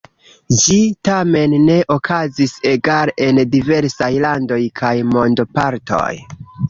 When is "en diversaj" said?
3.27-4.09